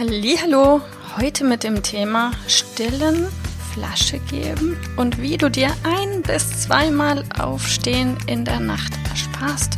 [0.00, 0.80] Hallo,
[1.16, 3.26] heute mit dem Thema Stillen,
[3.74, 9.76] Flasche geben und wie du dir ein bis zweimal Aufstehen in der Nacht ersparst,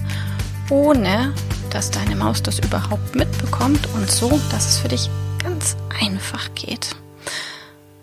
[0.68, 1.34] ohne
[1.70, 5.08] dass deine Maus das überhaupt mitbekommt und so, dass es für dich
[5.42, 6.96] ganz einfach geht.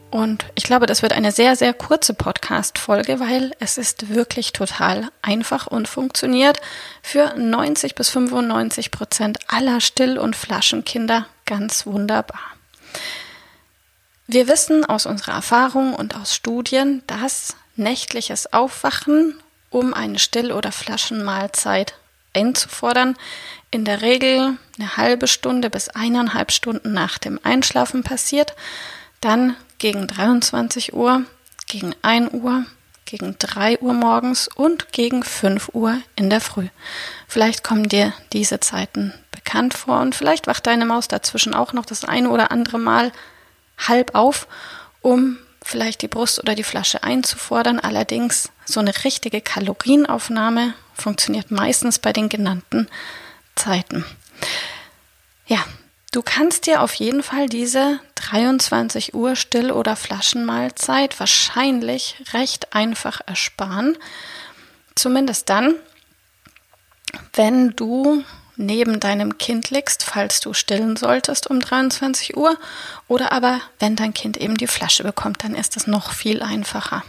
[0.09, 5.09] Und ich glaube, das wird eine sehr, sehr kurze Podcast-Folge, weil es ist wirklich total
[5.21, 6.61] einfach und funktioniert
[7.03, 12.39] für 90 bis 95 Prozent aller Still- und Flaschenkinder ganz wunderbar.
[14.27, 19.39] Wir wissen aus unserer Erfahrung und aus Studien, dass nächtliches Aufwachen,
[19.71, 21.95] um eine Still- oder Flaschenmahlzeit
[22.33, 23.17] einzufordern,
[23.71, 28.53] in der Regel eine halbe Stunde bis eineinhalb Stunden nach dem Einschlafen passiert,
[29.21, 31.23] dann gegen 23 Uhr,
[31.67, 32.65] gegen 1 Uhr,
[33.05, 36.67] gegen 3 Uhr morgens und gegen 5 Uhr in der Früh.
[37.27, 39.13] Vielleicht kommen dir diese Zeiten
[39.47, 43.13] bekannt vor und vielleicht wacht deine Maus dazwischen auch noch das eine oder andere Mal
[43.77, 44.45] halb auf,
[45.01, 47.79] um vielleicht die Brust oder die Flasche einzufordern.
[47.79, 52.89] Allerdings so eine richtige Kalorienaufnahme funktioniert meistens bei den genannten
[53.55, 54.03] Zeiten.
[55.45, 55.63] Ja,
[56.13, 63.19] Du kannst dir auf jeden Fall diese 23 Uhr Still- oder Flaschenmahlzeit wahrscheinlich recht einfach
[63.27, 63.97] ersparen.
[64.95, 65.75] Zumindest dann,
[67.33, 68.23] wenn du
[68.57, 72.57] neben deinem Kind liegst, falls du stillen solltest um 23 Uhr,
[73.07, 77.03] oder aber wenn dein Kind eben die Flasche bekommt, dann ist es noch viel einfacher.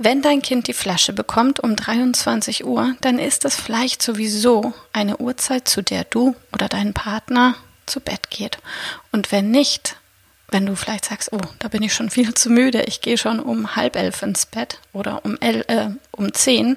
[0.00, 5.16] Wenn dein Kind die Flasche bekommt um 23 Uhr, dann ist es vielleicht sowieso eine
[5.16, 7.56] Uhrzeit, zu der du oder dein Partner
[7.86, 8.58] zu Bett geht.
[9.10, 9.96] Und wenn nicht,
[10.50, 13.40] wenn du vielleicht sagst, oh, da bin ich schon viel zu müde, ich gehe schon
[13.40, 16.76] um halb elf ins Bett oder um, el, äh, um zehn,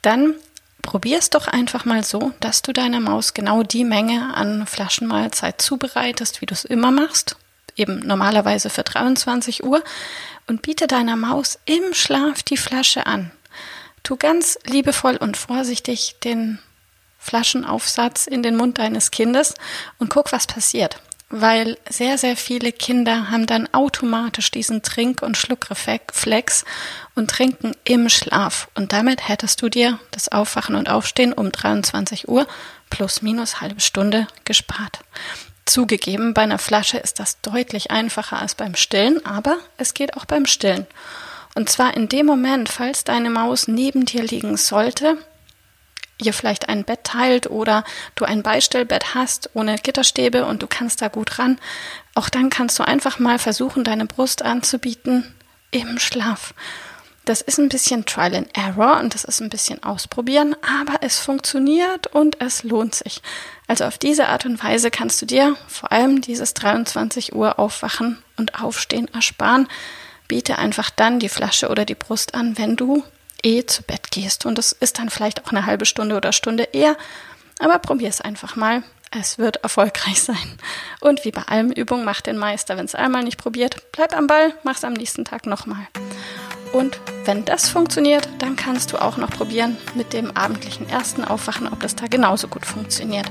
[0.00, 0.34] dann
[0.82, 5.60] probier es doch einfach mal so, dass du deiner Maus genau die Menge an Flaschenmahlzeit
[5.60, 7.36] zubereitest, wie du es immer machst,
[7.76, 9.82] eben normalerweise für 23 Uhr,
[10.46, 13.30] und biete deiner Maus im Schlaf die Flasche an.
[14.02, 16.58] Tu ganz liebevoll und vorsichtig den
[17.18, 19.54] Flaschenaufsatz in den Mund deines Kindes
[19.98, 21.00] und guck, was passiert.
[21.32, 26.64] Weil sehr, sehr viele Kinder haben dann automatisch diesen Trink- und Schluckreflex
[27.14, 28.68] und trinken im Schlaf.
[28.74, 32.48] Und damit hättest du dir das Aufwachen und Aufstehen um 23 Uhr
[32.90, 34.98] plus minus halbe Stunde gespart.
[35.66, 40.24] Zugegeben, bei einer Flasche ist das deutlich einfacher als beim Stillen, aber es geht auch
[40.24, 40.86] beim Stillen.
[41.54, 45.16] Und zwar in dem Moment, falls deine Maus neben dir liegen sollte,
[46.20, 51.02] ihr vielleicht ein Bett teilt oder du ein Beistellbett hast ohne Gitterstäbe und du kannst
[51.02, 51.58] da gut ran,
[52.14, 55.34] auch dann kannst du einfach mal versuchen, deine Brust anzubieten
[55.70, 56.54] im Schlaf.
[57.24, 61.18] Das ist ein bisschen Trial and Error und das ist ein bisschen ausprobieren, aber es
[61.18, 63.20] funktioniert und es lohnt sich.
[63.68, 68.18] Also auf diese Art und Weise kannst du dir vor allem dieses 23 Uhr Aufwachen
[68.36, 69.68] und Aufstehen ersparen.
[70.28, 73.04] Biete einfach dann die Flasche oder die Brust an, wenn du
[73.44, 74.46] eh zu Bett gehst.
[74.46, 76.96] Und es ist dann vielleicht auch eine halbe Stunde oder Stunde eher.
[77.58, 78.82] Aber probier es einfach mal.
[79.10, 80.58] Es wird erfolgreich sein.
[81.00, 82.76] Und wie bei allem Übung, mach den Meister.
[82.76, 85.86] Wenn es einmal nicht probiert, bleib am Ball, mach es am nächsten Tag nochmal.
[86.72, 91.66] Und wenn das funktioniert, dann kannst du auch noch probieren mit dem abendlichen ersten Aufwachen,
[91.66, 93.30] ob das da genauso gut funktioniert.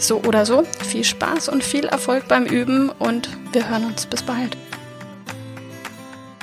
[0.00, 4.22] So oder so, viel Spaß und viel Erfolg beim Üben und wir hören uns bis
[4.22, 4.56] bald.